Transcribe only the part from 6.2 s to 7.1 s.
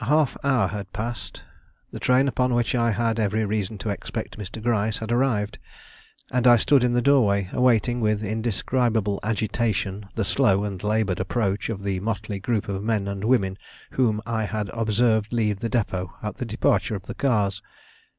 and I stood in the